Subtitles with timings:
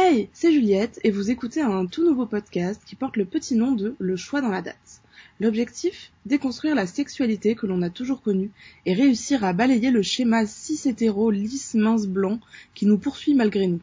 [0.00, 3.72] Hey, c'est Juliette et vous écoutez un tout nouveau podcast qui porte le petit nom
[3.72, 5.02] de Le choix dans la date.
[5.40, 6.12] L'objectif?
[6.24, 8.52] Déconstruire la sexualité que l'on a toujours connue
[8.86, 12.38] et réussir à balayer le schéma cis hétéro lisse mince blanc
[12.76, 13.80] qui nous poursuit malgré nous.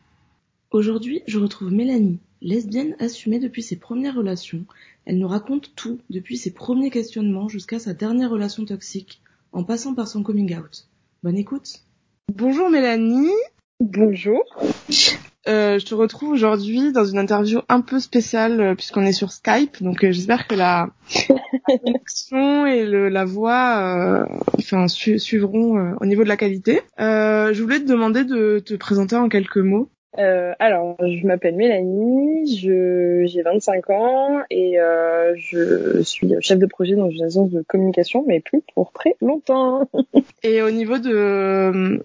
[0.71, 4.63] Aujourd'hui, je retrouve Mélanie, lesbienne assumée depuis ses premières relations.
[5.03, 9.21] Elle nous raconte tout, depuis ses premiers questionnements jusqu'à sa dernière relation toxique,
[9.51, 10.87] en passant par son coming out.
[11.23, 11.81] Bonne écoute.
[12.33, 13.35] Bonjour Mélanie.
[13.81, 14.45] Bonjour.
[15.47, 19.31] Euh, je te retrouve aujourd'hui dans une interview un peu spéciale euh, puisqu'on est sur
[19.31, 20.89] Skype, donc euh, j'espère que la
[21.83, 24.25] connexion et le, la voix,
[24.57, 26.81] enfin suivront au niveau de la qualité.
[26.97, 29.89] je voulais te demander de te présenter en quelques mots.
[30.17, 36.65] Euh, alors, je m'appelle Mélanie, je j'ai 25 ans et euh, je suis chef de
[36.65, 39.89] projet dans une agence de communication, mais plus pour très longtemps.
[40.43, 42.01] et au niveau de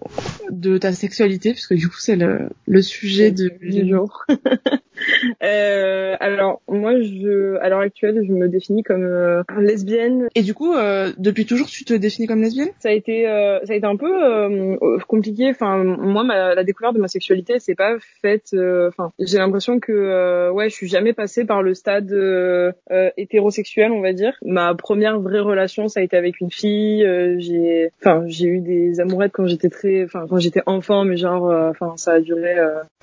[0.49, 4.25] de ta sexualité, puisque du coup c'est le le sujet de, du jour.
[5.43, 10.27] euh, alors moi, je à l'heure actuelle, je me définis comme euh, lesbienne.
[10.35, 12.69] Et du coup, euh, depuis toujours, tu te définis comme lesbienne?
[12.79, 15.49] Ça a été euh, ça a été un peu compliqué.
[15.49, 19.79] Enfin, moi, ma, la découverte de ma sexualité, c'est pas fait euh, enfin j'ai l'impression
[19.79, 22.71] que euh, ouais je suis jamais passée par le stade euh,
[23.17, 24.33] hétérosexuel on va dire.
[24.43, 27.05] Ma première vraie relation ça a été avec une fille
[27.39, 31.51] j'ai enfin j'ai eu des amourettes quand j'étais très enfin quand j'étais enfant mais genre
[31.69, 32.55] enfin ça a duré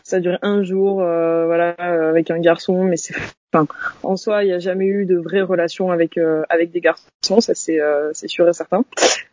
[0.03, 3.15] ça a duré un jour voilà avec un garçon mais c'est
[3.53, 3.67] Enfin,
[4.03, 7.41] en soi, il n'y a jamais eu de vraie relation avec euh, avec des garçons,
[7.41, 8.85] ça c'est euh, c'est sûr et certain.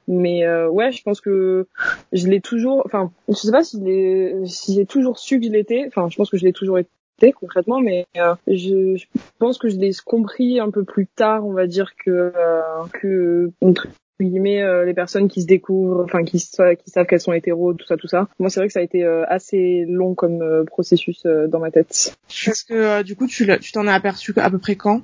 [0.07, 1.67] Mais euh, ouais, je pense que
[2.13, 2.83] je l'ai toujours.
[2.85, 5.83] Enfin, je sais pas si j'ai toujours su que je l'étais.
[5.87, 8.05] Enfin, je pense que je l'ai toujours été concrètement, mais
[8.47, 9.05] je, je,
[9.37, 12.31] pense que je l'ai compris un peu plus tard, on va dire que
[12.93, 13.51] que
[14.21, 17.97] euh, les personnes qui se découvrent, enfin qui, qui savent qu'elles sont hétéros, tout ça,
[17.97, 18.27] tout ça.
[18.39, 21.71] Moi, c'est vrai que ça a été euh, assez long comme euh, processus dans ma
[21.71, 22.15] tête.
[22.45, 25.01] Parce que du coup, tu t'en as aperçu à peu près quand?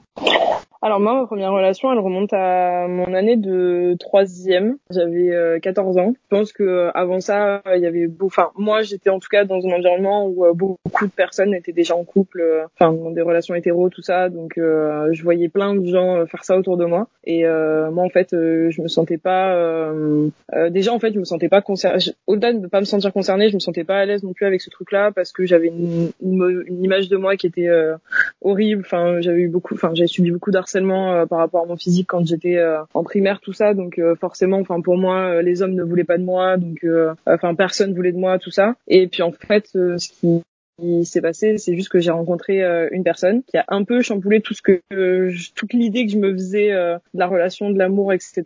[0.82, 4.78] Alors moi, ma première relation, elle remonte à mon année de troisième.
[4.90, 6.14] J'avais 14 ans.
[6.14, 8.26] Je pense que avant ça, il y avait beau.
[8.28, 11.96] Enfin, moi, j'étais en tout cas dans un environnement où beaucoup de personnes étaient déjà
[11.96, 12.44] en couple,
[12.76, 14.30] enfin dans des relations hétéros, tout ça.
[14.30, 17.08] Donc, je voyais plein de gens faire ça autour de moi.
[17.26, 21.26] Et moi, en fait, je me sentais pas euh, euh, déjà en fait je me
[21.26, 24.06] sentais pas concernée au-delà de ne pas me sentir concernée je me sentais pas à
[24.06, 27.36] l'aise non plus avec ce truc là parce que j'avais une, une, image de moi
[27.36, 27.96] qui était euh,
[28.42, 32.08] horrible enfin j'avais eu beaucoup enfin j'avais subi beaucoup d'harcèlement par rapport à mon physique
[32.08, 32.60] quand j'étais
[32.94, 33.74] en primaire tout ça.
[33.74, 36.58] Donc forcément enfin pour moi les hommes ne voulaient pas de moi.
[36.58, 36.86] Donc
[37.26, 38.76] enfin personne voulait de moi tout ça.
[38.88, 40.42] Et puis en fait ce qui
[40.82, 44.02] qui s'est passé, c'est juste que j'ai rencontré euh, une personne qui a un peu
[44.02, 47.70] chamboulé tout ce que euh, toute l'idée que je me faisais euh, de la relation,
[47.70, 48.44] de l'amour, etc.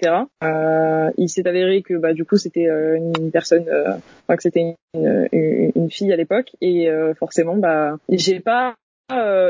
[1.18, 5.72] il s'est avéré que bah du coup c'était une personne, enfin que c'était une, une,
[5.76, 6.52] une, fille à l'époque.
[6.62, 8.76] Et forcément bah j'ai pas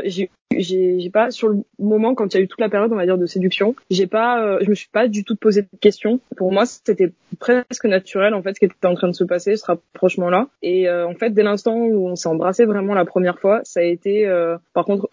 [0.06, 2.96] j'ai j'ai pas sur le moment quand il y a eu toute la période on
[2.96, 5.68] va dire de séduction j'ai pas euh, je me suis pas du tout posé de
[5.80, 6.20] questions.
[6.38, 9.56] Pour moi c'était presque naturel en fait ce qui était en train de se passer
[9.56, 13.06] ce rapprochement là et euh, en fait dès l'instant où on s'est embrassé vraiment la
[13.06, 15.10] première fois ça a été euh, par contre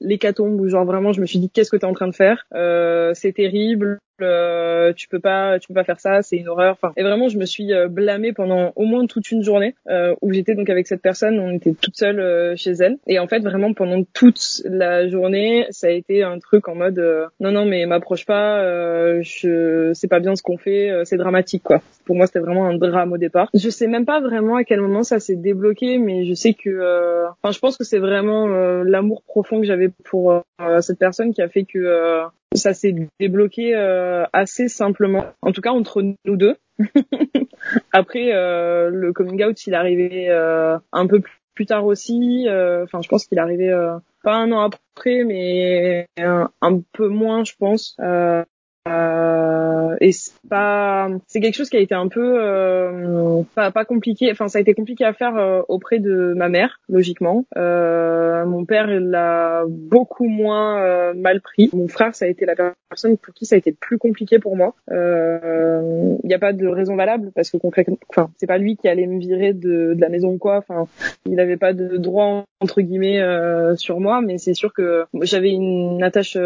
[0.00, 2.46] l'hécatombe où genre vraiment je me suis dit qu'est-ce que t'es en train de faire?
[3.14, 6.72] C'est terrible euh, tu peux pas tu peux pas faire ça c'est une horreur.
[6.72, 10.14] Enfin et vraiment je me suis euh, blâmée pendant au moins toute une journée euh,
[10.20, 12.98] où j'étais donc avec cette personne on était toute seule euh, chez elle.
[13.06, 17.02] Et en fait vraiment pendant toute la journée ça a été un truc en mode
[17.40, 18.62] non non mais m'approche pas
[19.20, 21.80] je c'est pas bien ce qu'on fait c'est dramatique quoi.
[22.04, 23.50] Pour moi c'était vraiment un drame au départ.
[23.54, 27.26] Je sais même pas vraiment à quel moment ça s'est débloqué mais je sais que
[27.42, 28.46] enfin je pense que c'est vraiment
[28.82, 30.42] l'amour profond que j'avais pour
[30.80, 35.70] cette personne qui a fait que ça s'est débloqué euh, assez simplement, en tout cas
[35.70, 36.56] entre nous deux.
[37.92, 41.20] Après, euh, le coming out, il arrivé euh, un peu
[41.58, 42.46] plus tard aussi.
[42.48, 43.68] Enfin, je pense qu'il est arrivé
[44.22, 47.96] pas un an après, mais un, un peu moins, je pense.
[47.98, 48.44] Euh,
[50.00, 54.30] et c'est pas, c'est quelque chose qui a été un peu euh, pas, pas compliqué.
[54.30, 57.44] Enfin, ça a été compliqué à faire euh, auprès de ma mère, logiquement.
[57.56, 61.70] Euh, mon père l'a beaucoup moins euh, mal pris.
[61.72, 62.54] Mon frère, ça a été la
[62.88, 64.74] personne pour qui ça a été plus compliqué pour moi.
[64.90, 68.88] Il n'y a pas de raison valable parce que concrètement, enfin, c'est pas lui qui
[68.88, 70.58] allait me virer de, de la maison ou quoi.
[70.58, 70.86] Enfin,
[71.26, 73.20] il n'avait pas de droit entre guillemets
[73.76, 76.36] sur moi, mais c'est sûr que j'avais une attache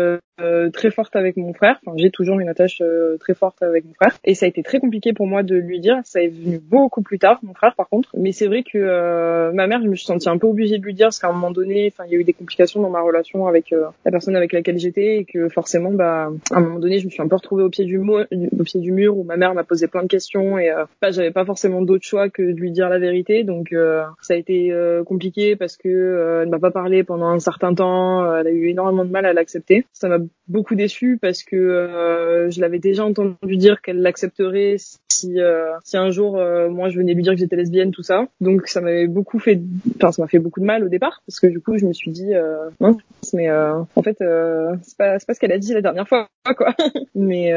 [0.72, 1.78] très forte avec mon frère.
[1.84, 4.16] Enfin, j'ai toujours une attache euh, très forte avec mon frère.
[4.24, 6.00] Et ça a été très compliqué pour moi de lui dire.
[6.04, 8.10] Ça est venu beaucoup plus tard, mon frère par contre.
[8.16, 10.84] Mais c'est vrai que euh, ma mère, je me suis sentie un peu obligée de
[10.84, 12.90] lui dire parce qu'à un moment donné, enfin, il y a eu des complications dans
[12.90, 16.60] ma relation avec euh, la personne avec laquelle j'étais et que forcément, bah, à un
[16.60, 18.26] moment donné, je me suis un peu retrouvée au pied du, mur,
[18.58, 20.70] au pied du mur où ma mère m'a posé plein de questions et
[21.00, 23.44] bah, j'avais pas forcément d'autre choix que de lui dire la vérité.
[23.44, 23.74] Donc
[24.20, 24.72] ça a été
[25.06, 28.34] compliqué parce que elle m'a pas parlé pendant un certain temps.
[28.36, 29.86] Elle a eu énormément de mal à l'accepter.
[29.92, 30.18] Ça m'a
[30.48, 34.76] beaucoup déçu parce que je l'avais déjà entendu dire qu'elle l'accepterait
[35.12, 36.32] si un jour
[36.70, 38.26] moi je venais lui dire que j'étais lesbienne, tout ça.
[38.40, 39.60] Donc ça m'avait beaucoup fait,
[39.96, 41.92] enfin ça m'a fait beaucoup de mal au départ parce que du coup je me
[41.92, 42.32] suis dit
[42.80, 42.96] non
[43.32, 46.74] mais en fait c'est pas c'est pas ce qu'elle a dit la dernière fois quoi.
[47.14, 47.52] mais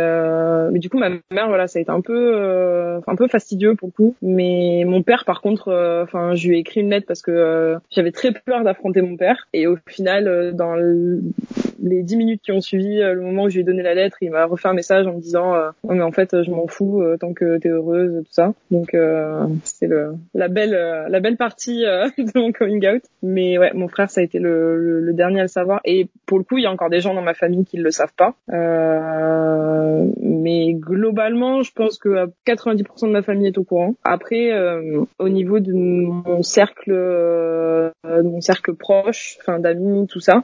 [0.72, 3.90] mais du coup ma mère voilà ça a été un peu un peu fastidieux pour
[3.90, 4.16] le coup.
[4.22, 5.72] Mais mon père par contre,
[6.04, 9.48] enfin je lui ai écrit une lettre parce que j'avais très peur d'affronter mon père
[9.54, 10.76] et au final dans
[11.86, 14.18] les dix minutes qui ont suivi le moment où je lui ai donné la lettre,
[14.22, 17.04] il m'a refait un message en me disant euh, mais en fait je m'en fous
[17.20, 18.54] tant que t'es heureuse tout ça.
[18.72, 18.96] Donc
[19.64, 21.82] c'est le la belle la belle partie
[22.18, 23.04] de mon coming out.
[23.24, 26.38] Mais ouais mon frère ça a été le, le, dernier à le savoir et pour
[26.38, 28.36] le coup il y a encore des gens dans ma famille qui le savent pas.
[28.52, 33.96] Euh, mais globalement, je pense que 90% de ma famille est au courant.
[34.04, 40.20] Après, euh, au niveau de mon cercle, euh, de mon cercle proche, enfin d'amis, tout
[40.20, 40.44] ça,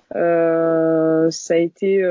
[1.32, 2.04] ça a été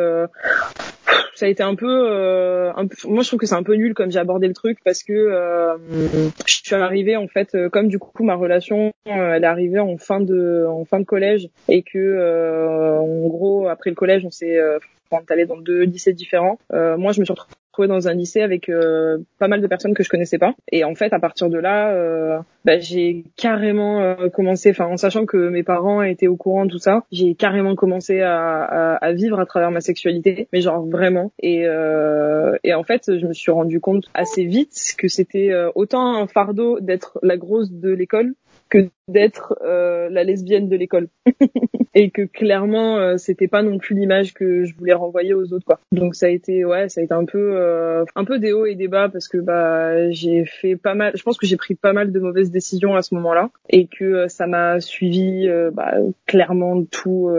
[1.35, 3.95] ça a été un peu, un peu, moi je trouve que c'est un peu nul
[3.95, 5.79] comme j'ai abordé le truc parce que
[6.47, 10.21] je suis arrivée en fait comme du coup ma relation elle est arrivée en fin
[10.21, 14.59] de en fin de collège et que en gros après le collège on s'est
[15.11, 16.59] on est allé dans deux lycées différents.
[16.73, 17.55] Euh, moi, je me suis retrouvée
[17.87, 20.55] dans un lycée avec euh, pas mal de personnes que je connaissais pas.
[20.71, 24.97] Et en fait, à partir de là, euh, bah, j'ai carrément euh, commencé, enfin, en
[24.97, 28.95] sachant que mes parents étaient au courant de tout ça, j'ai carrément commencé à, à,
[28.97, 31.33] à, vivre à travers ma sexualité, mais genre vraiment.
[31.41, 31.65] Et,
[32.65, 36.81] et en fait, je me suis rendu compte assez vite que c'était autant un fardeau
[36.81, 38.35] d'être la grosse de l'école
[38.71, 41.09] que d'être euh, la lesbienne de l'école
[41.95, 45.67] et que clairement euh, c'était pas non plus l'image que je voulais renvoyer aux autres
[45.67, 48.53] quoi donc ça a été ouais ça a été un peu euh, un peu des
[48.53, 51.57] hauts et des bas parce que bah j'ai fait pas mal je pense que j'ai
[51.57, 55.95] pris pas mal de mauvaises décisions à ce moment-là et que ça m'a suivi bah,
[56.27, 57.31] clairement tout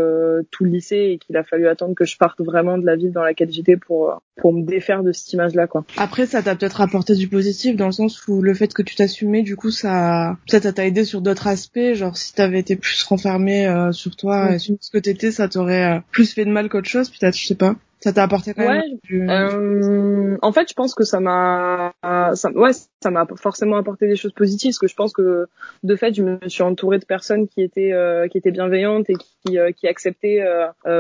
[0.52, 3.12] tout le lycée et qu'il a fallu attendre que je parte vraiment de la ville
[3.12, 6.56] dans laquelle j'étais pour pour me défaire de cette image là quoi après ça t'a
[6.56, 9.72] peut-être apporté du positif dans le sens où le fait que tu t'assumais du coup
[9.72, 14.16] ça peut-être t'a aidé sur d'autres aspects, genre si t'avais été plus renfermé euh, sur
[14.16, 17.10] toi et sur ce que t'étais, ça t'aurait euh, plus fait de mal qu'autre chose,
[17.10, 17.76] peut-être, je sais pas.
[18.04, 21.94] Ça t'a apporté quand même euh, En fait, je pense que ça m'a,
[22.34, 25.48] ça, ouais, ça m'a forcément apporté des choses positives, parce que je pense que
[25.84, 27.94] de fait, je me suis entourée de personnes qui étaient,
[28.32, 30.44] qui étaient bienveillantes et qui, qui acceptaient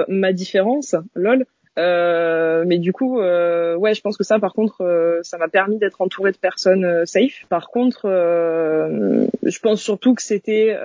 [0.07, 1.45] ma différence, lol.
[1.81, 5.47] Euh, mais du coup, euh, ouais, je pense que ça, par contre, euh, ça m'a
[5.47, 7.45] permis d'être entourée de personnes safe.
[7.49, 10.77] Par contre, je pense surtout que c'était,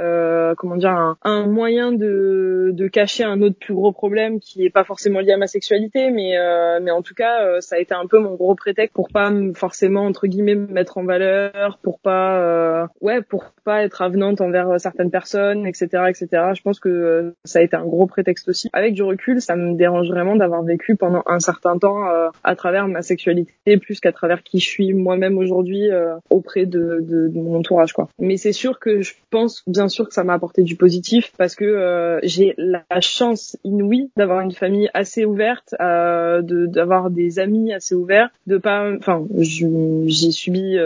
[0.56, 4.70] comment dire, un, un, moyen de, de cacher un autre plus gros problème qui est
[4.70, 6.34] pas forcément lié à ma sexualité, mais
[6.80, 10.06] mais en tout cas, ça a été un peu mon gros prétexte pour pas forcément
[10.06, 15.10] entre guillemets me mettre en valeur, pour pas, ouais, pour pas être avenante envers certaines
[15.10, 16.28] personnes, etc., etc.
[16.54, 18.68] Je pense que ça a été un gros prétexte aussi.
[18.72, 22.54] Avec du recul, ça me dérange vraiment d'avoir vécu pendant un certain temps euh, à
[22.54, 27.28] travers ma sexualité plus qu'à travers qui je suis moi-même aujourd'hui euh, auprès de, de,
[27.28, 28.08] de, mon entourage quoi.
[28.18, 31.54] Mais c'est sûr que je pense bien sûr que ça m'a apporté du positif parce
[31.54, 37.72] que euh, j'ai la chance inouïe d'avoir une famille assez ouverte, de d'avoir des amis
[37.72, 40.76] assez ouverts, de pas enfin j'ai subi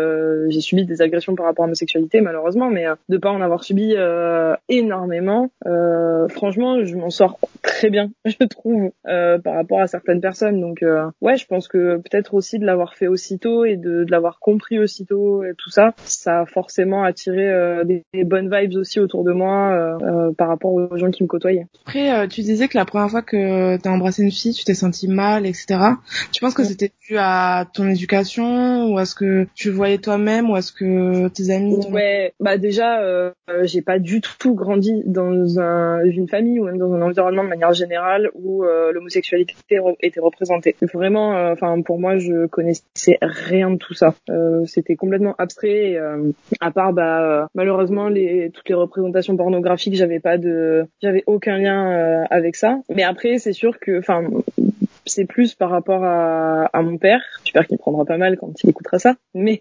[0.49, 3.65] j'ai subi des agressions par rapport à ma sexualité malheureusement mais de pas en avoir
[3.65, 3.95] subi
[4.69, 5.51] énormément
[6.29, 10.61] franchement je m'en sors très bien je trouve par rapport à certaines personnes.
[10.61, 14.11] Donc euh, ouais, je pense que peut-être aussi de l'avoir fait aussitôt et de, de
[14.11, 19.01] l'avoir compris aussitôt et tout ça, ça a forcément attiré euh, des, bonnes vibes aussi
[19.01, 21.67] autour de moi euh, par rapport aux gens qui me côtoyaient.
[21.87, 25.09] Après, tu disais que la première fois que t'as embrassé une fille, tu t'es senti
[25.09, 25.79] mal, etc.
[26.33, 30.51] Tu penses que c'était dû à ton éducation ou à ce que tu voyais toi-même
[30.51, 33.01] ou à ce que tes amis Ouais, bah déjà,
[33.63, 37.49] j'ai pas du tout grandi dans un, une famille ou même dans un environnement de
[37.49, 39.55] manière générale où l'homosexualité
[40.01, 40.77] était représenté.
[40.93, 44.15] Vraiment, euh, enfin pour moi, je connaissais rien de tout ça.
[44.29, 45.97] Euh, c'était complètement abstrait.
[45.97, 51.59] Euh, à part, bah malheureusement, les toutes les représentations pornographiques, j'avais pas de, j'avais aucun
[51.59, 52.79] lien avec ça.
[52.89, 54.25] Mais après, c'est sûr que, enfin
[55.07, 57.21] c'est plus par rapport à, à mon père.
[57.45, 59.17] J'espère qu'il prendra pas mal quand il écoutera ça.
[59.35, 59.61] Mais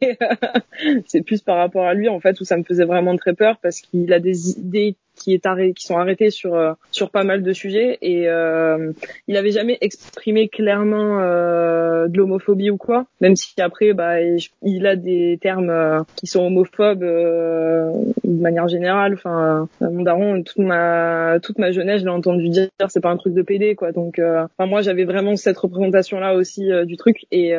[1.07, 3.57] c'est plus par rapport à lui en fait où ça me faisait vraiment très peur
[3.61, 7.23] parce qu'il a des idées qui est arrêté, qui sont arrêtés sur euh, sur pas
[7.23, 8.91] mal de sujets et euh,
[9.27, 14.15] il avait jamais exprimé clairement euh, de l'homophobie ou quoi, même si après bah
[14.63, 17.91] il a des termes euh, qui sont homophobes euh,
[18.23, 19.13] de manière générale.
[19.13, 23.17] Enfin mon daron toute ma toute ma jeunesse je l'ai entendu dire c'est pas un
[23.17, 23.91] truc de PD quoi.
[23.91, 27.53] Donc enfin moi j'avais vraiment cette représentation là aussi du truc et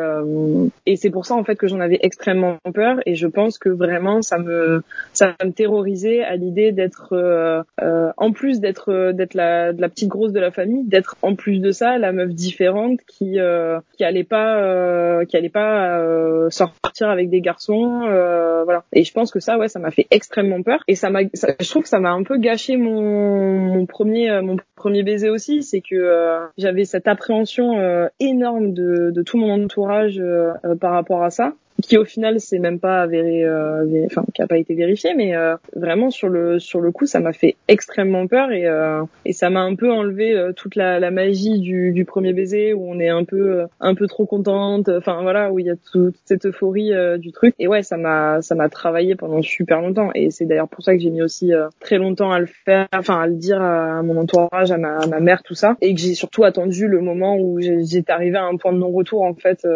[0.86, 3.68] et c'est pour ça en fait que j'en avais extrêmement peur et je pense que
[3.68, 7.14] vraiment ça me ça me terrorisait à l'idée d'être
[8.16, 11.60] en plus d'être d'être la, de la petite grosse de la famille, d'être en plus
[11.60, 13.38] de ça la meuf différente qui
[13.96, 18.00] qui allait pas qui allait pas sortir avec des garçons,
[18.64, 18.84] voilà.
[18.92, 20.80] Et je pense que ça, ouais, ça m'a fait extrêmement peur.
[20.88, 24.56] Et ça m'a, je trouve que ça m'a un peu gâché mon mon premier mon
[24.80, 29.62] premier baiser aussi, c'est que euh, j'avais cette appréhension euh, énorme de, de, tout mon
[29.62, 34.24] entourage euh, par rapport à ça qui au final c'est même pas avéré, euh, enfin
[34.34, 37.32] qui a pas été vérifié, mais euh, vraiment sur le sur le coup ça m'a
[37.32, 41.10] fait extrêmement peur et euh, et ça m'a un peu enlevé euh, toute la, la
[41.10, 45.22] magie du, du premier baiser où on est un peu un peu trop contente, enfin
[45.22, 47.54] voilà où il y a toute cette euphorie du truc.
[47.58, 50.94] Et ouais ça m'a ça m'a travaillé pendant super longtemps et c'est d'ailleurs pour ça
[50.94, 54.16] que j'ai mis aussi très longtemps à le faire, enfin à le dire à mon
[54.16, 55.76] entourage, à ma, à ma mère tout ça.
[55.80, 58.90] Et que j'ai surtout attendu le moment où j'étais arrivée à un point de non
[58.90, 59.66] retour en fait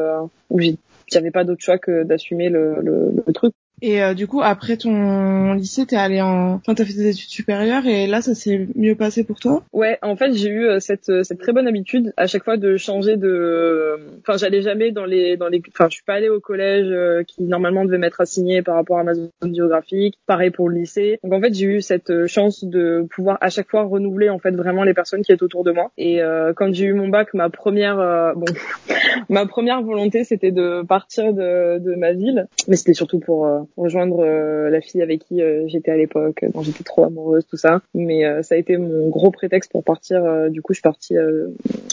[0.50, 0.76] où j'ai
[1.10, 3.54] j'avais pas d'autre choix que d'assumer le, le, le, truc.
[3.86, 7.28] Et euh, du coup, après ton lycée, t'es allé en, enfin, t'as fait des études
[7.28, 9.62] supérieures et là, ça s'est mieux passé pour toi?
[9.74, 12.56] Ouais, en fait, j'ai eu euh, cette euh, cette très bonne habitude à chaque fois
[12.56, 16.30] de changer de, enfin, j'allais jamais dans les dans les, enfin, je suis pas allée
[16.30, 16.86] au collège
[17.26, 20.18] qui normalement devait m'être assigné par rapport à ma zone géographique.
[20.26, 21.18] Pareil pour le lycée.
[21.22, 24.52] Donc en fait, j'ai eu cette chance de pouvoir à chaque fois renouveler en fait
[24.52, 25.90] vraiment les personnes qui étaient autour de moi.
[25.98, 26.20] Et
[26.56, 27.96] quand j'ai eu mon bac, ma première,
[28.34, 28.46] bon,
[29.28, 34.20] ma première volonté, c'était de partir de de ma ville, mais c'était surtout pour rejoindre
[34.20, 37.82] euh, la fille avec qui euh, j'étais à l'époque, dont j'étais trop amoureuse, tout ça.
[37.94, 40.50] Mais euh, ça a été mon gros prétexte pour partir.
[40.50, 41.16] du coup, je suis partie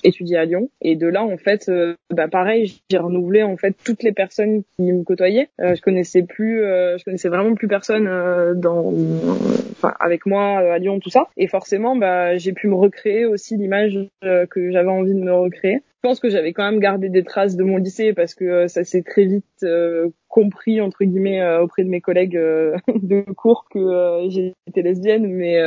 [0.04, 0.70] étudier à Lyon.
[0.82, 1.70] Et de là, en fait,
[2.14, 5.50] bah pareil, j'ai renouvelé en fait toutes les personnes qui me côtoyaient.
[5.60, 8.06] je connaissais plus, je connaissais vraiment plus personne
[8.60, 8.94] dans,
[9.72, 11.28] enfin, avec moi à Lyon, tout ça.
[11.38, 15.82] Et forcément, bah, j'ai pu me recréer aussi l'image que j'avais envie de me recréer.
[16.04, 18.84] Je pense que j'avais quand même gardé des traces de mon lycée parce que ça
[18.84, 19.66] s'est très vite
[20.32, 25.28] compris entre guillemets euh, auprès de mes collègues euh, de cours que euh, j'étais lesbienne
[25.28, 25.60] mais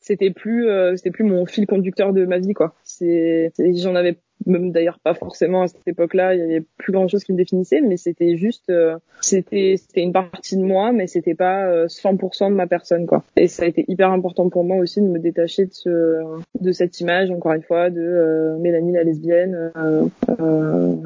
[0.00, 2.74] c'était plus c'était plus mon fil conducteur de ma vie quoi.
[2.82, 7.08] C'est j'en avais même d'ailleurs pas forcément à cette époque-là, il y avait plus grand
[7.08, 11.06] chose qui me définissait, mais c'était juste, euh, c'était c'était une partie de moi, mais
[11.06, 13.24] c'était pas 100% euh, de ma personne quoi.
[13.36, 16.22] Et ça a été hyper important pour moi aussi de me détacher de ce,
[16.60, 19.72] de cette image, encore une fois, de euh, Mélanie la lesbienne.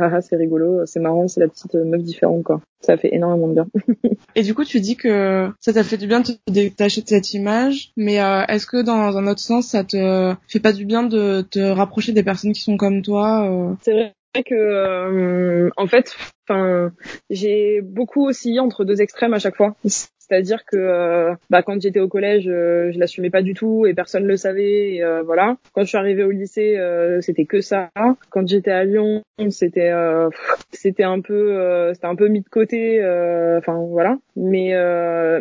[0.03, 2.61] Ah, c'est rigolo, c'est marrant, c'est la petite meuf différente quoi.
[2.81, 3.67] Ça fait énormément de bien.
[4.35, 7.09] Et du coup, tu dis que ça t'a fait du bien de te détacher de
[7.09, 11.03] cette image, mais est-ce que dans un autre sens, ça te fait pas du bien
[11.03, 15.87] de te rapprocher des personnes qui sont comme toi euh, C'est vrai que euh, en
[15.87, 16.17] fait
[17.31, 19.77] j'ai beaucoup oscillé entre deux extrêmes à chaque fois
[20.31, 23.95] c'est-à-dire que euh, bah, quand j'étais au collège, euh, je l'assumais pas du tout et
[23.95, 24.95] personne le savait.
[24.95, 25.57] Et, euh, voilà.
[25.73, 26.79] Quand je suis arrivée au lycée,
[27.21, 27.91] c'était que ça.
[28.31, 29.93] Quand j'étais à Lyon, c'était
[30.71, 33.01] c'était un peu c'était un peu mis de côté.
[33.59, 34.19] Enfin voilà.
[34.37, 34.73] Mais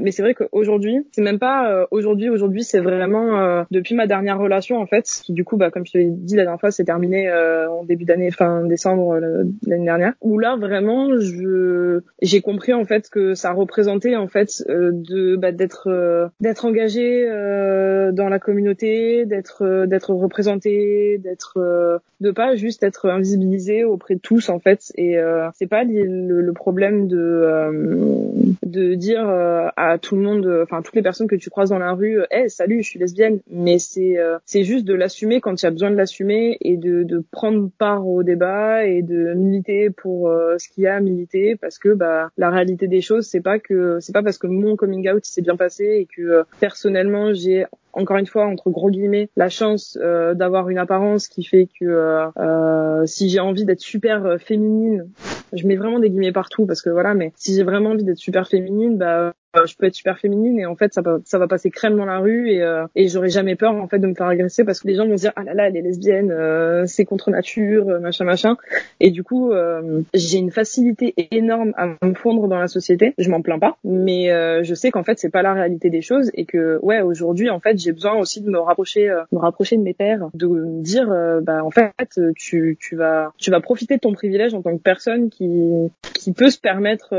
[0.02, 2.30] mais c'est vrai qu'aujourd'hui, c'est même pas aujourd'hui.
[2.30, 5.98] Aujourd'hui, c'est vraiment depuis ma dernière relation en fait, du coup, bah, comme je te
[5.98, 9.20] l'ai dit la dernière fois, c'est terminé en début d'année, fin décembre
[9.68, 10.14] l'année dernière.
[10.22, 15.52] Où là vraiment, je j'ai compris en fait que ça représentait en fait de bah,
[15.52, 22.56] d'être euh, d'être engagé euh, dans la communauté, d'être euh, d'être représenté, d'être de pas
[22.56, 24.92] juste être invisibilisé auprès de tous en fait.
[24.96, 25.18] Et
[25.56, 27.48] c'est pas le, problème de
[28.64, 31.94] de dire à tout le monde, enfin toutes les personnes que tu croises dans la
[31.94, 33.40] rue, hey salut, je suis lesbienne.
[33.50, 37.04] Mais c'est c'est juste de l'assumer quand il y a besoin de l'assumer et de
[37.04, 41.56] de prendre part au débat et de militer pour ce qu'il y a à militer
[41.56, 45.10] parce que bah la réalité des choses c'est pas que c'est pas parce que coming
[45.10, 49.30] out s'est bien passé et que euh, personnellement j'ai encore une fois entre gros guillemets
[49.36, 54.38] la chance euh, d'avoir une apparence qui fait que euh, si j'ai envie d'être super
[54.40, 55.10] féminine
[55.54, 58.18] je mets vraiment des guillemets partout parce que voilà mais si j'ai vraiment envie d'être
[58.18, 61.40] super féminine bah euh, je peux être super féminine et en fait ça va ça
[61.40, 64.06] va passer crème dans la rue et euh, et j'aurai jamais peur en fait de
[64.06, 66.30] me faire agresser parce que les gens vont dire ah là là elle est lesbienne
[66.30, 68.58] euh, c'est contre nature machin machin
[69.00, 69.52] et du coup
[70.14, 73.16] j'ai une facilité énorme à me fondre dans la société.
[73.18, 74.28] Je m'en plains pas mais
[74.64, 77.60] je sais qu'en fait c'est pas la réalité des choses et que ouais aujourd'hui en
[77.60, 81.08] fait besoin aussi de me rapprocher me rapprocher de mes pères de me dire
[81.42, 84.82] bah en fait tu tu vas tu vas profiter de ton privilège en tant que
[84.82, 87.10] personne qui qui peut se permettre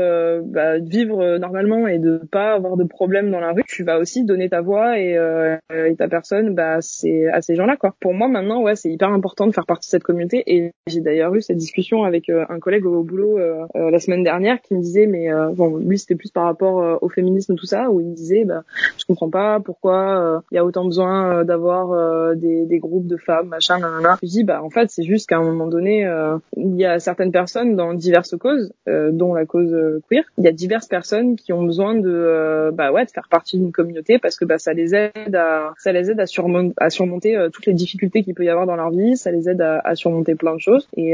[0.45, 3.99] bah, de vivre normalement et de pas avoir de problème dans la rue, tu vas
[3.99, 7.95] aussi donner ta voix et, euh, et ta personne bah c'est à ces gens-là quoi.
[7.99, 11.01] Pour moi maintenant ouais c'est hyper important de faire partie de cette communauté et j'ai
[11.01, 14.73] d'ailleurs eu cette discussion avec euh, un collègue au boulot euh, la semaine dernière qui
[14.73, 18.07] me disait mais bon lui c'était plus par rapport au féminisme tout ça où il
[18.07, 18.63] me disait bah
[18.97, 23.47] je comprends pas pourquoi il y a autant besoin d'avoir des, des groupes de femmes
[23.47, 24.17] machin nanana.
[24.21, 26.09] Je dis bah en fait c'est juste qu'à un moment donné
[26.57, 29.75] il y a certaines personnes dans diverses causes dont la cause
[30.09, 30.23] queer.
[30.37, 33.71] Il y a diverses personnes qui ont besoin de bah ouais de faire partie d'une
[33.71, 37.73] communauté parce que bah ça les aide à ça les aide à surmonter toutes les
[37.73, 39.15] difficultés qu'il peut y avoir dans leur vie.
[39.17, 40.87] Ça les aide à, à surmonter plein de choses.
[40.97, 41.13] Et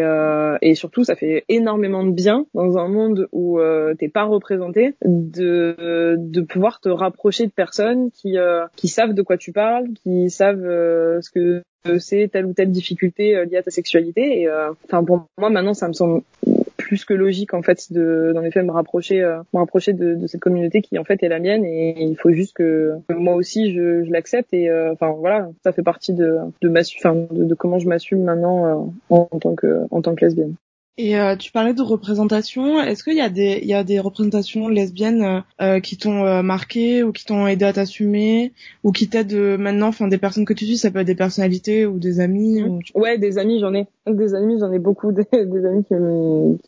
[0.62, 3.60] et surtout ça fait énormément de bien dans un monde où
[4.00, 8.38] t'es pas représenté de de pouvoir te rapprocher de personnes qui
[8.76, 11.62] qui savent de quoi tu parles qui savent ce que
[12.00, 14.42] c'est telle ou telle difficulté euh, liée à ta sexualité.
[14.42, 16.22] Et euh, enfin pour moi maintenant ça me semble
[16.78, 20.16] plus que logique en fait de dans les faits me rapprocher euh, me rapprocher de,
[20.16, 23.36] de, cette communauté qui en fait est la mienne et il faut juste que, moi
[23.36, 27.80] aussi je, je l'accepte et enfin voilà ça fait partie de de de, de, comment
[27.80, 30.56] je m'assume maintenant en, en, tant que en tant que lesbienne.
[31.00, 32.82] Et euh, tu parlais de représentation.
[32.82, 36.26] Est-ce qu'il y a des il y a des représentations lesbiennes euh, euh qui t'ont
[36.26, 38.52] euh, marqué ou qui t'ont aidé à t'assumer
[38.84, 41.86] ou qui t'aident maintenant Enfin, des personnes que tu suis, ça peut être des personnalités
[41.86, 42.64] ou des amis.
[42.96, 43.86] Ouais, des amis, j'en ai.
[44.08, 45.12] Des amis, j'en ai beaucoup.
[45.18, 45.96] Des, des amis qui,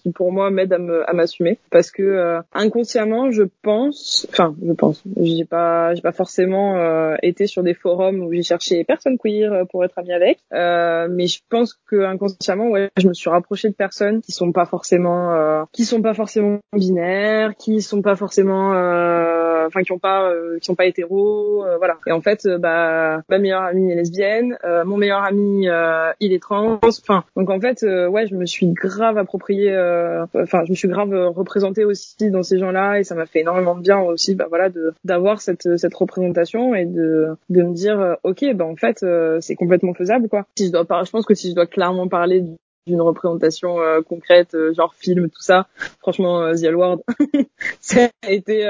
[0.02, 4.28] qui pour moi m'aident à me à m'assumer parce que inconsciemment, je pense.
[4.30, 5.04] Enfin, je pense.
[5.20, 9.84] J'ai pas j'ai pas forcément été sur des forums où j'ai cherché personnes queer pour
[9.84, 10.40] être amie avec.
[10.52, 14.66] mais je pense que inconsciemment, ouais, je me suis rapprochée de personnes qui sont pas
[14.66, 20.00] forcément euh, qui sont pas forcément binaires, qui sont pas forcément euh, enfin qui ont
[20.00, 21.98] pas euh, qui sont pas hétéros, voilà.
[22.08, 25.68] Et en fait bah ma meilleure amie est lesbienne, mon meilleur ami
[26.20, 29.72] il est trans, enfin donc en fait ouais, je me suis grave approprié
[30.34, 33.76] enfin je me suis grave représentée aussi dans ces gens-là et ça m'a fait énormément
[33.76, 38.18] de bien aussi bah voilà de d'avoir cette cette représentation et de de me dire
[38.24, 39.06] OK bah en fait
[39.40, 40.46] c'est complètement faisable quoi.
[40.58, 42.44] Si je dois je pense que si je dois clairement parler
[42.88, 45.68] d'une représentation euh, concrète, euh, genre film, tout ça.
[46.00, 46.76] Franchement, euh, The L
[47.82, 48.66] ça a été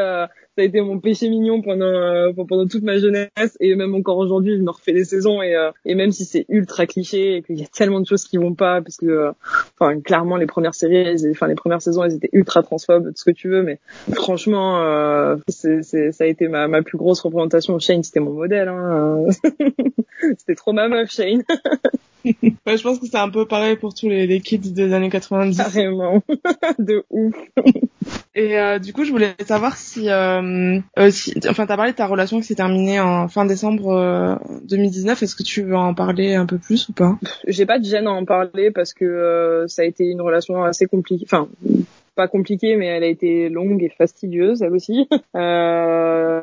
[0.59, 4.57] ça a été mon péché mignon pendant pendant toute ma jeunesse et même encore aujourd'hui,
[4.57, 7.63] je me refais les saisons et et même si c'est ultra cliché et qu'il y
[7.63, 9.31] a tellement de choses qui vont pas parce que
[9.79, 13.23] enfin clairement les premières séries, enfin les premières saisons, elles étaient ultra transphobes, tout ce
[13.23, 13.79] que tu veux, mais
[14.13, 17.79] franchement, c'est ça a été ma ma plus grosse représentation.
[17.79, 18.67] Shane, c'était mon modèle.
[18.67, 19.27] Hein.
[20.37, 21.43] c'était trop ma meuf, Shane.
[22.25, 25.09] ouais, je pense que c'est un peu pareil pour tous les, les kids des années
[25.09, 25.57] 90.
[25.57, 26.21] Carrément.
[26.79, 27.35] de ouf.
[28.35, 31.97] Et euh, du coup, je voulais savoir si, euh, euh si enfin, t'as parlé de
[31.97, 35.21] ta relation qui s'est terminée en fin décembre 2019.
[35.21, 37.17] Euh, Est-ce que tu veux en parler un peu plus ou pas?
[37.47, 40.63] J'ai pas de gêne à en parler parce que euh, ça a été une relation
[40.63, 41.25] assez compliquée.
[41.25, 41.49] Enfin,
[42.15, 45.07] pas compliquée, mais elle a été longue et fastidieuse, elle aussi.
[45.35, 46.41] euh,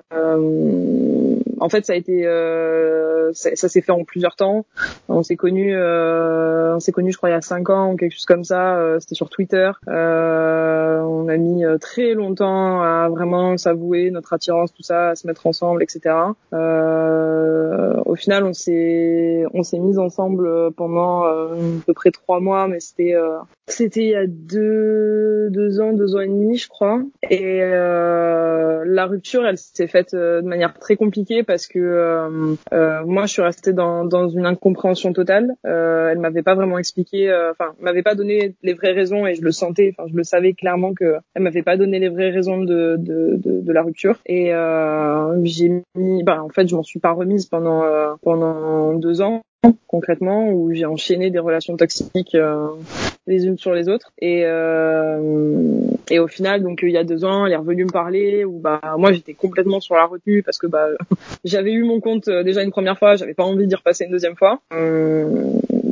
[1.60, 4.66] en fait, ça a été, euh, ça, s'est fait en plusieurs temps.
[5.08, 7.96] On s'est connus, euh, on s'est connus, je crois, il y a cinq ans ou
[7.96, 8.76] quelque chose comme ça.
[8.76, 9.70] Euh, c'était sur Twitter.
[9.88, 15.14] Euh, on a mis euh, très longtemps à vraiment s'avouer notre attirance, tout ça, à
[15.14, 16.14] se mettre ensemble, etc.
[16.52, 22.80] au final, on s'est, on s'est mis ensemble pendant à peu près trois mois, mais
[22.80, 23.14] c'était,
[23.66, 27.02] c'était il y a deux, deux ans, deux ans et demi, je crois.
[27.28, 33.26] Et la rupture, elle s'est faite de manière très compliquée parce que euh, euh, moi
[33.26, 35.52] je suis restée dans, dans une incompréhension totale.
[35.64, 39.34] Euh, elle m'avait pas vraiment expliqué, euh, enfin m'avait pas donné les vraies raisons et
[39.34, 42.30] je le sentais, enfin je le savais clairement que elle m'avait pas donné les vraies
[42.30, 44.52] raisons de de, de, de la rupture et
[45.44, 47.82] j'ai mis, bah en fait je m'en suis pas remise pendant
[48.22, 49.42] pendant deux ans
[49.86, 52.68] concrètement où j'ai enchaîné des relations toxiques euh,
[53.26, 54.12] les unes sur les autres.
[54.18, 57.90] Et euh, et au final donc il y a deux ans elle est revenue me
[57.90, 60.88] parler où bah moi j'étais complètement sur la retenue parce que bah
[61.44, 64.12] j'avais eu mon compte euh, déjà une première fois j'avais pas envie d'y repasser une
[64.12, 64.60] deuxième fois.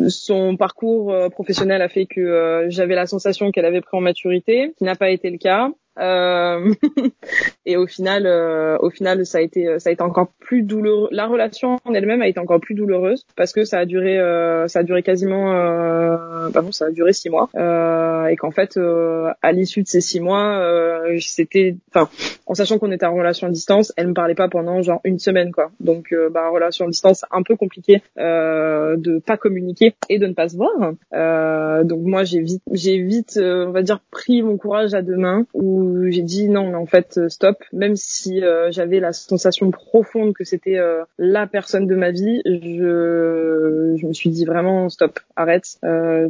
[0.09, 4.85] Son parcours professionnel a fait que j'avais la sensation qu'elle avait pris en maturité qui
[4.85, 5.71] n'a pas été le cas.
[5.71, 5.84] euh,
[7.67, 11.09] et au final, euh, au final, ça a été, ça a été encore plus douloureux.
[11.13, 14.67] La relation en elle-même a été encore plus douloureuse parce que ça a duré, euh,
[14.69, 17.49] ça a duré quasiment, euh, bah ça a duré six mois.
[18.31, 18.79] et qu'en fait,
[19.43, 22.09] à l'issue de ces six mois, c'était, enfin,
[22.47, 25.19] en sachant qu'on était en relation à distance, elle me parlait pas pendant genre une
[25.19, 25.71] semaine, quoi.
[25.81, 30.49] Donc, bah, relation à distance, un peu compliqué de pas communiquer et de ne pas
[30.49, 30.95] se voir.
[31.85, 35.47] donc moi, j'ai vite, j'ai vite, on va dire, pris mon courage à deux mains
[36.11, 37.63] j'ai dit non, en fait, euh, stop.
[37.73, 42.43] Même si euh, j'avais la sensation profonde que c'était euh, la personne de ma vie,
[42.45, 45.79] je, je me suis dit vraiment stop, arrête.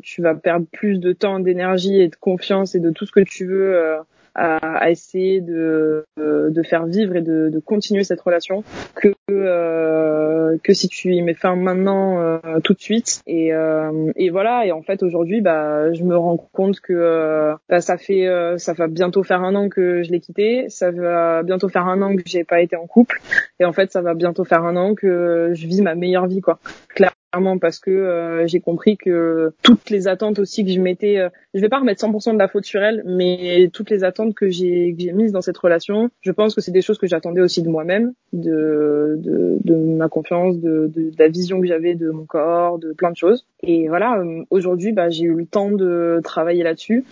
[0.03, 3.21] tu vas perdre plus de temps, d'énergie et de confiance et de tout ce que
[3.21, 3.99] tu veux
[4.35, 10.57] à, à essayer de, de faire vivre et de, de continuer cette relation que euh,
[10.63, 13.23] que si tu y mets fin maintenant euh, tout de suite.
[13.27, 14.67] Et, euh, et voilà.
[14.67, 18.59] Et en fait aujourd'hui bah je me rends compte que euh, bah, ça fait euh,
[18.59, 20.67] ça va bientôt faire un an que je l'ai quitté.
[20.69, 23.21] Ça va bientôt faire un an que j'ai pas été en couple.
[23.61, 26.41] Et en fait ça va bientôt faire un an que je vis ma meilleure vie
[26.41, 26.59] quoi.
[26.89, 31.19] Clairement clairement parce que euh, j'ai compris que toutes les attentes aussi que je mettais,
[31.19, 34.35] euh, je vais pas remettre 100% de la faute sur elle, mais toutes les attentes
[34.35, 37.41] que j'ai j'ai mises dans cette relation, je pense que c'est des choses que j'attendais
[37.41, 41.95] aussi de moi-même, de, de, de ma confiance, de, de, de la vision que j'avais
[41.95, 43.47] de mon corps, de plein de choses.
[43.67, 47.05] Et voilà, euh, aujourd'hui, bah, j'ai eu le temps de travailler là-dessus.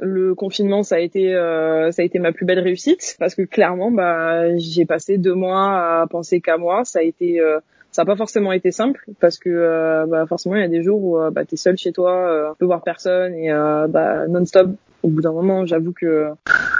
[0.00, 3.42] Le confinement, ça a été euh, ça a été ma plus belle réussite parce que
[3.42, 6.84] clairement, bah, j'ai passé deux mois à penser qu'à moi.
[6.84, 7.60] Ça a été euh,
[7.92, 10.82] ça n'a pas forcément été simple parce que euh, bah, forcément il y a des
[10.82, 14.26] jours où euh, bah, tu seul chez toi, euh, peux voir personne et euh, bah,
[14.26, 14.70] non-stop.
[15.02, 16.28] Au bout d'un moment, j'avoue que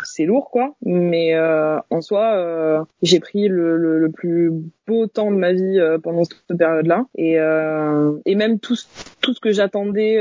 [0.04, 4.52] c'est lourd quoi, mais euh, en soi, j'ai pris le, le, le, plus
[4.86, 8.76] beau temps de ma vie pendant cette période-là et, et même tout,
[9.22, 10.18] tout ce que j'attendais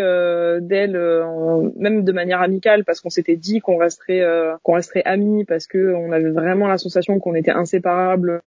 [0.62, 1.00] d'elle,
[1.78, 4.26] même de manière amicale, parce qu'on s'était dit qu'on resterait
[4.64, 8.42] qu'on resterait amis, parce que on avait vraiment la sensation qu'on était inséparables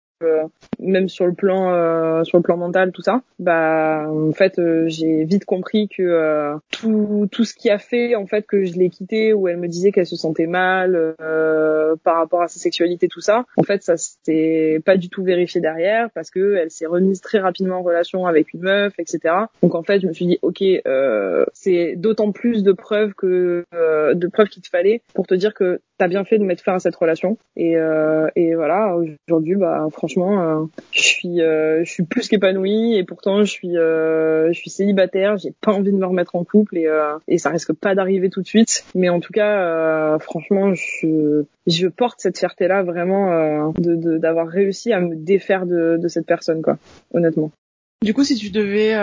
[0.78, 4.84] même sur le plan euh, sur le plan mental tout ça bah en fait euh,
[4.88, 8.90] j'ai vite compris que tout tout ce qui a fait en fait que je l'ai
[8.90, 11.14] quitté où elle me disait qu'elle se sentait mal
[12.04, 15.60] par rapport à sa sexualité tout ça en fait ça s'était pas du tout vérifié
[15.60, 19.74] derrière parce que elle s'est remise très rapidement en relation avec une meuf etc donc
[19.74, 20.62] en fait je me suis dit ok
[21.52, 25.80] c'est d'autant plus de preuves que de preuves qu'il te fallait pour te dire que
[26.02, 27.76] t'as bien fait de mettre fin à cette relation et
[28.36, 28.96] et voilà
[29.28, 33.76] aujourd'hui bah franchement euh, je suis, euh, je suis plus qu'épanouie et pourtant je suis,
[33.76, 35.36] euh, je suis célibataire.
[35.38, 36.88] J'ai pas envie de me remettre en couple et,
[37.28, 38.84] et ça risque pas d'arriver tout de suite.
[38.94, 45.00] Mais en tout cas, franchement, je, je porte cette fierté-là vraiment de d'avoir réussi à
[45.00, 46.78] me défaire de, de cette personne, quoi.
[47.14, 47.50] Honnêtement.
[48.02, 48.94] Du coup, si tu devais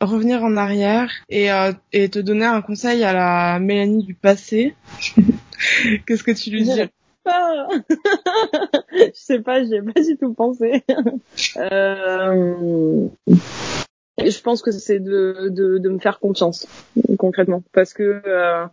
[0.00, 1.48] revenir en arrière et,
[1.92, 4.74] et te donner un conseil à la Mélanie du passé,
[6.06, 6.90] qu'est-ce que tu lui dirais
[7.26, 7.68] pas.
[8.92, 10.84] je sais pas, j'ai pas du tout pensé.
[11.56, 13.08] euh...
[14.18, 16.66] Je pense que c'est de, de, de, me faire confiance,
[17.18, 17.62] concrètement.
[17.72, 18.66] Parce que, euh...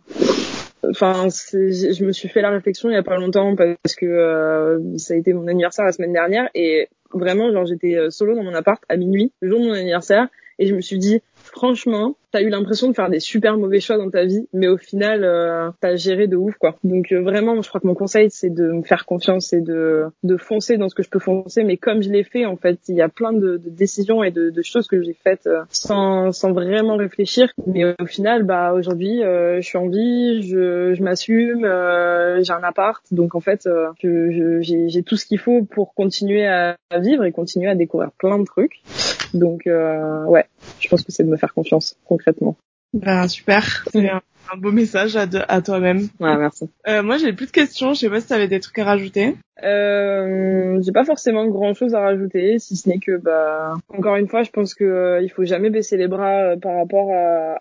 [0.88, 4.96] enfin, je me suis fait la réflexion il y a pas longtemps parce que euh,
[4.96, 8.42] ça a été mon anniversaire la semaine dernière et vraiment, genre, j'étais euh, solo dans
[8.42, 10.28] mon appart à minuit, le jour de mon anniversaire,
[10.58, 13.96] et je me suis dit, franchement, t'as eu l'impression de faire des super mauvais choix
[13.96, 16.76] dans ta vie, mais au final, euh, t'as géré de ouf, quoi.
[16.82, 20.06] Donc euh, vraiment, je crois que mon conseil, c'est de me faire confiance et de,
[20.24, 21.62] de foncer dans ce que je peux foncer.
[21.62, 24.32] Mais comme je l'ai fait, en fait, il y a plein de, de décisions et
[24.32, 27.52] de, de, choses que j'ai faites euh, sans, sans vraiment réfléchir.
[27.68, 32.64] Mais au final, bah aujourd'hui, euh, je suis en vie, je, je m'assume, j'ai un
[32.64, 33.68] appart, donc en fait,
[34.02, 38.40] j'ai tout ce qu'il faut pour continuer à, à, vivre et continuer à découvrir plein
[38.40, 38.82] de trucs.
[39.34, 40.46] Donc ouais,
[40.80, 42.56] je pense que c'est de me faire confiance concrètement.
[42.92, 44.22] Ben, super, c'est un,
[44.56, 46.08] beau message à, à toi-même.
[46.20, 46.70] Ouais, merci.
[46.86, 47.92] Euh, moi, j'ai plus de questions.
[47.92, 49.34] Je sais pas si tu avais des trucs à rajouter.
[49.62, 54.28] Euh, j'ai pas forcément grand chose à rajouter, si ce n'est que, bah, encore une
[54.28, 57.10] fois, je pense que euh, il faut jamais baisser les bras euh, par rapport